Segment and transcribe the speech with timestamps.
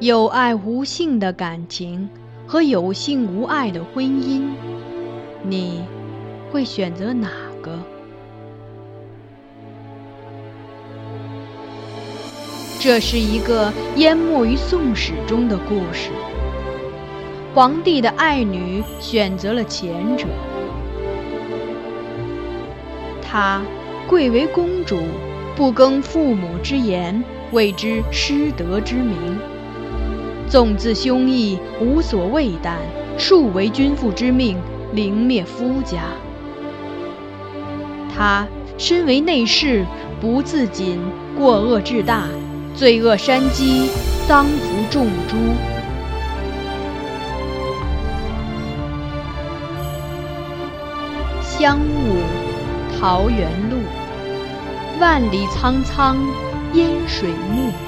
[0.00, 2.08] 有爱无性的感情
[2.46, 4.44] 和有性无爱的婚姻，
[5.42, 5.82] 你
[6.52, 7.28] 会选择哪
[7.60, 7.76] 个？
[12.78, 16.10] 这是一个淹没于宋史中的故事。
[17.52, 20.28] 皇帝的爱女选择了前者，
[23.20, 23.60] 她
[24.06, 25.00] 贵为公主，
[25.56, 29.36] 不更父母之言，谓之失德之名。
[30.48, 32.76] 纵自兄义，无所畏惮，
[33.18, 34.56] 数为君父之命，
[34.92, 36.04] 凌灭夫家。
[38.16, 38.46] 他
[38.78, 39.84] 身为内侍，
[40.20, 40.98] 不自谨，
[41.36, 42.24] 过恶至大，
[42.74, 43.90] 罪恶山积，
[44.26, 45.36] 当服众诛。
[51.42, 52.22] 香雾，
[52.98, 53.76] 桃源路，
[54.98, 56.16] 万里苍苍，
[56.72, 57.87] 烟水暮。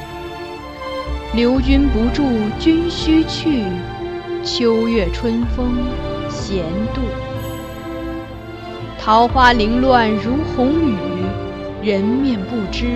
[1.33, 2.25] 留君不住，
[2.59, 3.63] 君须去。
[4.43, 5.77] 秋月春风
[6.29, 7.03] 闲度，
[8.99, 10.97] 桃花凌乱如红雨，
[11.83, 12.87] 人面不知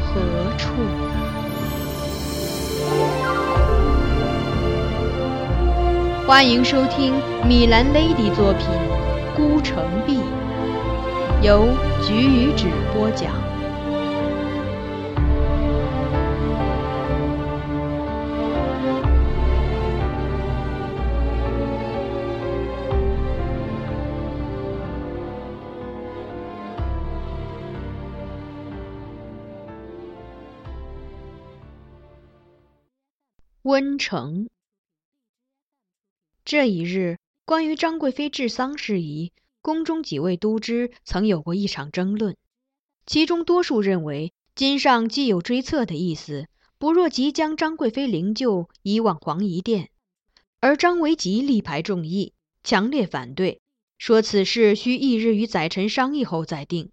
[0.00, 0.20] 何
[0.56, 0.68] 处。
[6.24, 7.14] 欢迎收听
[7.48, 8.68] 米兰 Lady 作品
[9.36, 10.18] 《孤城闭》，
[11.42, 11.66] 由
[12.00, 13.41] 菊与纸播讲。
[33.72, 34.50] 温城。
[36.44, 42.36] 这一日，关于张贵妃治丧事宜，宫中几位都知曾有过一场争论。
[43.06, 49.86] 其中多数认为，金上既有追册的意思，不若即将张贵妃灵柩移往皇仪殿；
[50.60, 53.62] 而张维吉力排众议，强烈反对，
[53.96, 56.92] 说此事需翌日与宰臣商议后再定。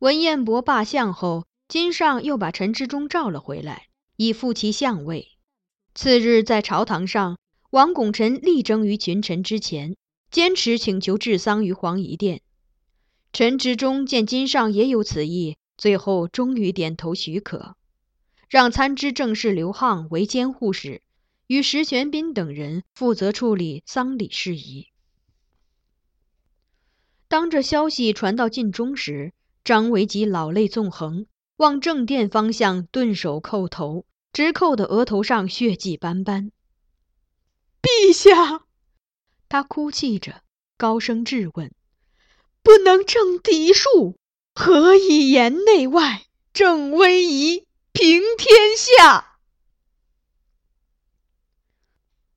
[0.00, 3.86] 文彦博罢相后，金上又把陈之忠召了回来。
[4.22, 5.32] 以复其相位。
[5.96, 7.38] 次日，在朝堂上，
[7.70, 9.96] 王拱辰力争于群臣之前，
[10.30, 12.40] 坚持请求治丧于皇仪殿。
[13.32, 17.74] 陈之中见金上也有此意，最后终于点头许可，
[18.48, 21.02] 让参知政事刘沆为监护使，
[21.48, 24.86] 与石玄彬等人负责处理丧礼事宜。
[27.26, 29.32] 当这消息传到晋中时，
[29.64, 31.26] 张维吉老泪纵横。
[31.58, 36.50] 往正殿方向顿首叩头，直扣的额头上血迹斑斑。
[37.82, 38.64] 陛下，
[39.48, 40.42] 他哭泣着，
[40.76, 41.72] 高声质问
[42.62, 44.16] ：“不能正嫡庶，
[44.54, 49.38] 何以言内外，正威仪，平天下？”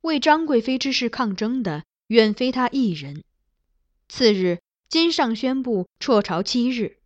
[0.01, 3.23] 为张贵妃之事抗争的远非他一人。
[4.07, 6.97] 次日，金上宣布辍朝七日。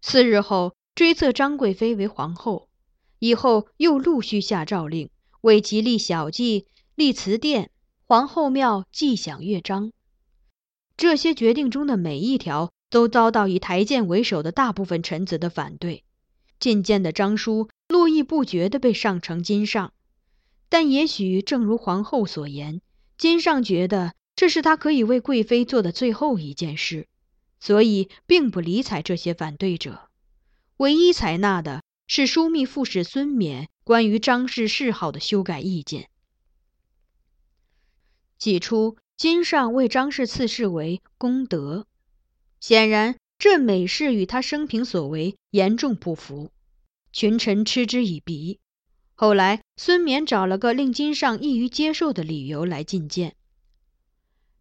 [0.00, 0.74] 四日后。
[0.96, 2.70] 追册张贵妃为皇后，
[3.18, 5.10] 以后又陆续下诏令，
[5.40, 7.70] 为其立小祭、立祠殿、
[8.06, 9.92] 皇后庙、祭享乐章。
[10.96, 16.04] 这些决定中的每一条，都遭到以台谏为首的大部分臣子的反对。
[16.58, 19.92] 进谏的章书络绎不绝地被上呈金上，
[20.70, 22.80] 但也许正如皇后所言，
[23.18, 27.06] 金上觉得这是他可以为贵妃做的最后一件事，
[27.60, 30.08] 所以并不理睬这些反对者。
[30.78, 36.08] 唯一采纳的是枢密副使孙冕关于张氏谥号的修改意见。
[38.38, 41.86] 起初，金上为张氏赐谥为功德，
[42.60, 46.50] 显然这美事与他生平所为严重不符，
[47.12, 48.60] 群臣嗤之以鼻。
[49.14, 53.34] 后来，孙冕找了个令金上易于接受的理由来进谏：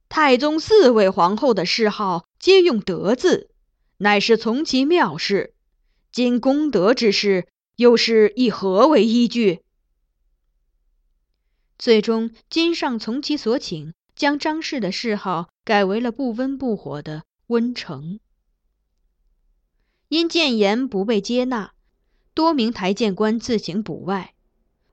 [0.08, 3.50] 太宗四位皇后的谥号皆用德字，
[3.98, 5.54] 乃是从其妙事。
[6.16, 7.46] 今功德之事，
[7.76, 9.59] 又是以何为依据？
[11.78, 18.22] 最终，金上从其所请，将张氏的谥号改为了不温不火的温成。
[20.08, 21.73] 因谏言不被接纳，
[22.34, 24.35] 多名台谏官自行补外，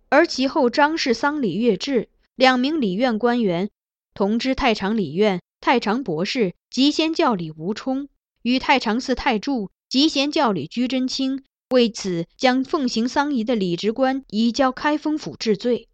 [0.08, 3.70] 而其后张氏丧礼乐制，两名礼院官员
[4.12, 8.08] 同知太常礼院太常博士及先教理吴冲
[8.42, 9.70] 与太常寺太柱。
[9.92, 15.86] 集贤教理居真卿为此将奉行丧仪的礼职官移交开封府治罪，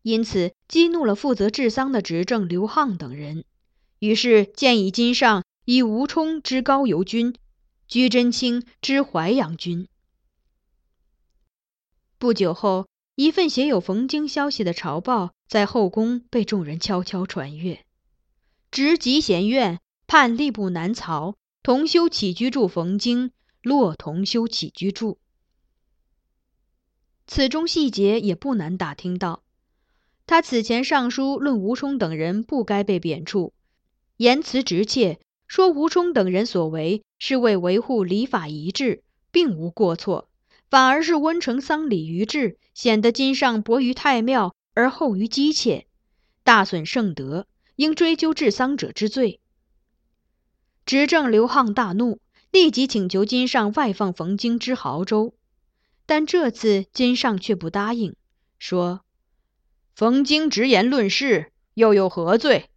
[0.00, 3.44] 因此激怒了负责治丧的执政刘沆等人，
[3.98, 7.34] 于是建议金上以吴充之高邮军，
[7.86, 9.86] 居真卿之淮阳军。
[12.16, 17.84] 不久后，一份写有冯京消息的朝报在后宫被众人悄悄传阅：
[18.70, 23.32] 直吉贤院判吏部南曹同修起居注冯京
[23.62, 25.18] 落同修起居注。
[27.26, 29.42] 此中细节也不难打听到。
[30.26, 33.52] 他此前上书论吴冲等人不该被贬黜，
[34.18, 40.28] 言辞直切，说吴冲等人所为是为维护礼法一致，并无过错，
[40.68, 45.86] 反而是温成丧礼于制，显得今上薄于太庙而厚于姬妾，
[46.44, 47.46] 大损圣德，
[47.76, 49.40] 应追究治丧者之罪。
[50.88, 52.18] 执政刘沆大怒，
[52.50, 55.34] 立即请求金上外放冯京之亳州。
[56.06, 58.16] 但这次金上却不答应，
[58.58, 59.02] 说
[59.94, 62.70] ：“冯京直言论事，又有何罪？”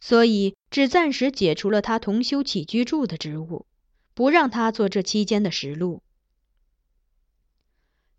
[0.00, 3.66] 所以只暂时解除了他同修起居注的职务，
[4.14, 6.00] 不让他做这期间的实录。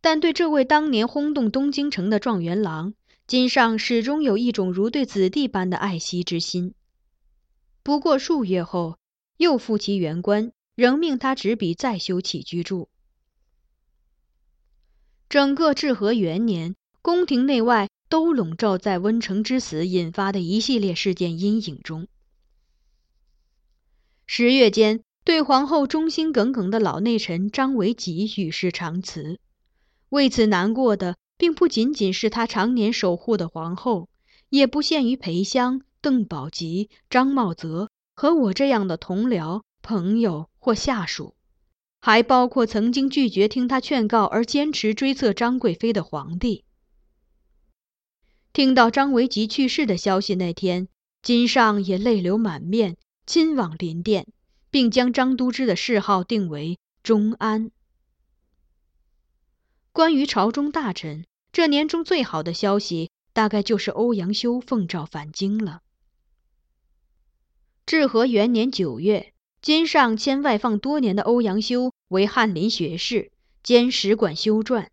[0.01, 2.94] 但对这位当年轰动东京城的状元郎，
[3.25, 6.75] 金上始终有一种如对子弟般的爱惜之心。
[7.83, 8.97] 不过数月后，
[9.35, 12.88] 又复其原官，仍命他执笔再修起居注。
[15.27, 22.07] 整个至和元年，宫廷内外都笼罩在温成之死引发的一系列事件阴影中。
[24.25, 29.39] 十月间，对皇后忠心耿耿的老内臣张维吉与世长辞，
[30.09, 34.07] 为此难过的并不仅仅是他常年守护的皇后，
[34.50, 41.34] 也不限于裴香、邓宝吉、张茂泽和我这样的同僚、朋友或下属。
[42.02, 46.66] 还包括曾经拒绝听他劝告而坚持追测张贵妃的皇帝。
[48.52, 50.90] 听到张维吉去世的消息那天，
[51.22, 54.28] 金上也泪流满面，亲往临殿，
[54.70, 57.72] 并将张都知的谥号定为忠安。
[59.94, 65.80] 关于朝中大臣，这年中最好的消息，大概就是欧阳修奉诏返京了。
[67.85, 69.33] 至和元年九月。
[69.62, 73.31] 金上迁外放多年的欧阳修为翰林学士
[73.63, 74.88] 兼使馆修撰。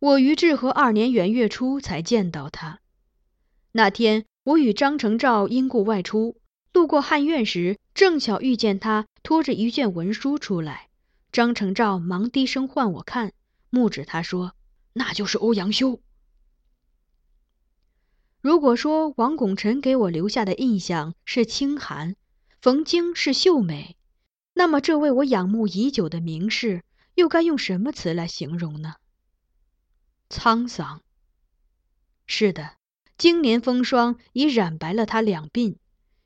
[0.00, 2.80] 我于至和二年元月初才见到他。
[3.70, 6.36] 那天我与张承照因故外出，
[6.72, 10.88] 路过汉院时，正巧遇见他拖着一卷文书出来。
[11.30, 13.32] 张承照忙低声唤我看，
[13.70, 14.54] 目指他说
[14.94, 16.00] ：“那就是欧阳修。”
[18.42, 22.16] 如果说王拱辰给我留下的印象是清寒。
[22.60, 23.96] 冯京是秀美，
[24.52, 26.82] 那么这位我仰慕已久的名士，
[27.14, 28.94] 又该用什么词来形容呢？
[30.28, 31.02] 沧桑。
[32.26, 32.76] 是的，
[33.16, 35.76] 经年风霜已染白了他两鬓，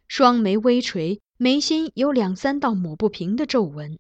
[0.09, 3.99] 双眉微垂，眉心有两三道抹不平的皱纹，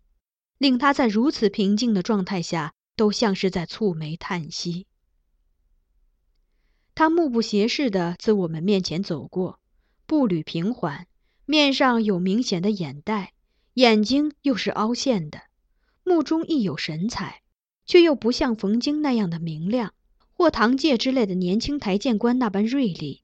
[0.58, 4.86] 令他在如此平静的状态下，都像是在蹙眉叹息。
[6.96, 9.60] 他目不斜视地自我们面前走过，
[10.06, 11.06] 步履平缓。
[11.44, 13.34] 面上有明显的眼袋，
[13.74, 15.42] 眼睛又是凹陷的，
[16.02, 17.42] 目中亦有神采，
[17.84, 19.92] 却又不像冯京那样的明亮，
[20.32, 23.22] 或唐介之类的年轻台谏官那般锐利，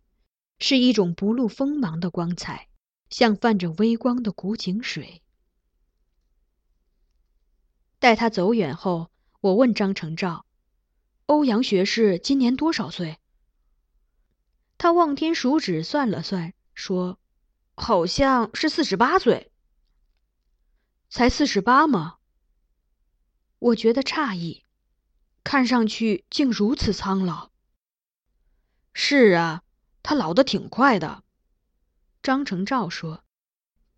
[0.59, 2.69] 是一种不露锋芒的光彩，
[3.09, 5.23] 像泛着微光的古井水。
[7.99, 10.45] 待他走远后，我问张承照
[11.25, 13.17] ：“欧阳学士今年多少岁？”
[14.83, 17.21] 他望天数指，算了算，说。
[17.77, 19.53] 好像是四十八岁，
[21.09, 22.17] 才四十八吗？
[23.61, 24.65] 我觉得诧异，
[25.45, 27.51] 看上去竟如此苍老。
[28.93, 29.63] 是啊，
[30.03, 31.23] 他老得挺快的。
[32.21, 33.23] 张成照说：“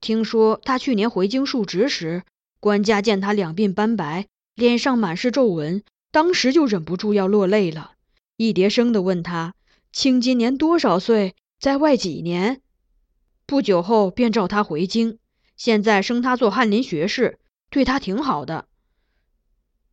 [0.02, 2.24] 听说他去年回京述职时，
[2.60, 7.94] 官家见他两鬓斑白，脸上满是皱纹，当时就忍不住要落泪了，
[8.36, 9.54] 一叠声的问他
[9.94, 11.36] ：‘卿今年多少岁？
[11.60, 12.60] 在外几年？’”
[13.46, 15.20] 不久后便召他回京，
[15.56, 17.38] 现在升他做翰林学士，
[17.70, 18.66] 对他挺好的。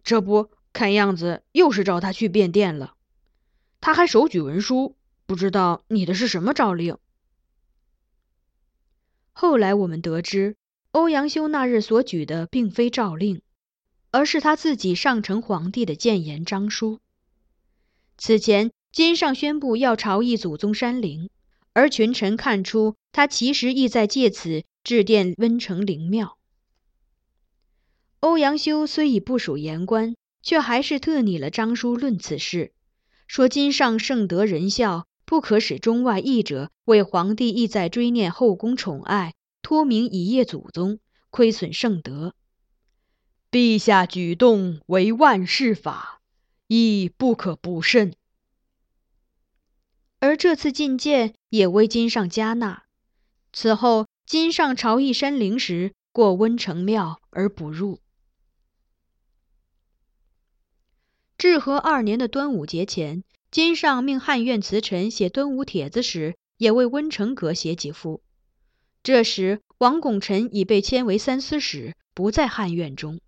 [0.04, 2.96] 这不，看样子又是召他去便殿了。
[3.80, 4.96] 他还手举文书，
[5.28, 6.98] 不知道你的是什么诏令。
[9.34, 10.56] 后来我们得知，
[10.94, 13.44] 欧阳修那日所举的并非诏令，
[14.10, 17.00] 而是他自己上呈皇帝的谏言章书。
[18.18, 21.30] 此前，金上宣布要朝诣祖宗山陵。
[21.74, 26.38] 而群臣看出，他其实意在借此致电温成灵庙。
[28.20, 32.74] 欧阳修虽已不属言官，却还是特拟了章书论此事，
[33.26, 42.36] 说今上圣德仁孝，不可使中外异者为皇帝意在追念后宫宠爱，托名以业祖宗，亏损圣德。
[43.50, 46.20] 陛下举动为万世法，
[46.68, 48.14] 亦不可不慎。
[50.22, 52.84] 而这次觐见也为金上加纳。
[53.52, 58.00] 此后，金上朝议山陵时，过温城庙而不入。
[61.40, 68.22] 至和二年的端午节前，金上命汉苑词臣写端午帖子时，也为温成阁写几幅。
[69.02, 73.20] 这时，王拱辰已被迁为三司使，不在汉苑中，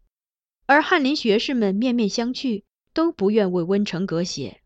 [0.67, 2.61] 而翰林学士们面面相觑，
[2.93, 4.61] 都不愿为温成阁写。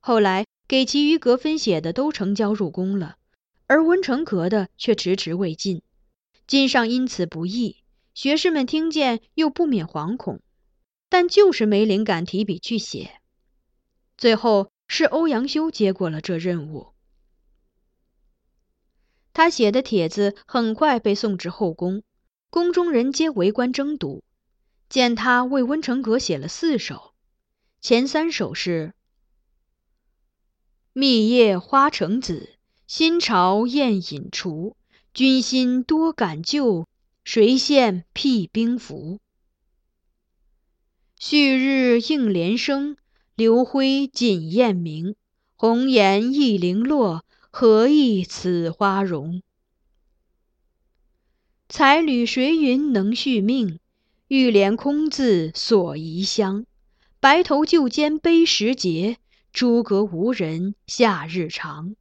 [0.00, 3.16] 后来，给其余阁分写的都呈交入宫了，
[3.66, 5.82] 而温成阁的却迟迟未进。
[6.46, 7.82] 金上因此不易，
[8.14, 10.40] 学士们听见又不免惶恐。
[11.08, 13.20] 但就是没灵感提笔去写，
[14.16, 16.92] 最后是欧阳修接过了这任务。
[19.32, 22.04] 他写的帖子很快被送至后宫，
[22.48, 24.22] 宫中人皆围观争读。
[24.88, 27.12] 见他为温成阁写了四首，
[27.80, 28.94] 前三首是：
[30.92, 32.56] 密叶花成子，
[32.88, 34.76] 新朝宴饮除，
[35.14, 36.88] 君心多感旧，
[37.22, 39.20] 谁羡辟兵符？
[41.16, 42.96] 旭日映连生，
[43.36, 45.14] 流辉锦雁明。
[45.54, 49.42] 红颜易零落，何意此花容？
[51.68, 53.78] 彩缕谁云能续命？
[54.26, 56.66] 玉莲空自锁遗香。
[57.20, 59.18] 白头旧笺悲时节，
[59.52, 61.96] 诸葛无人夏日长。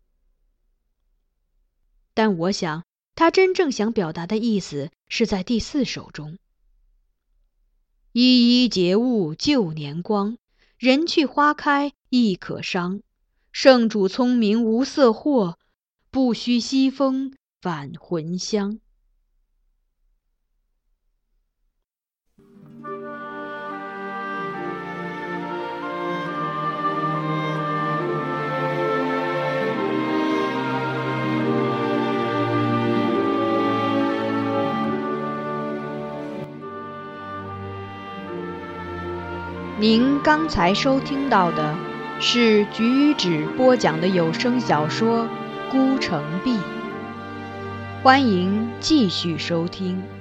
[2.13, 2.83] 但我想，
[3.15, 6.37] 他真正想表达的意思是在第四首中。
[8.11, 10.37] 依依节物旧年光，
[10.77, 13.01] 人去花开亦可伤。
[13.51, 15.55] 圣主聪明无色惑，
[16.11, 18.79] 不须西风返魂香。
[39.79, 41.73] 您刚才收听到的
[42.19, 45.23] 是橘子播讲的有声小说
[45.71, 46.57] 《孤城闭》，
[48.03, 50.18] 欢迎继续收听。